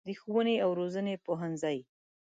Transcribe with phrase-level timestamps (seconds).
[0.07, 1.79] د ښوونې او روزنې پوهنځی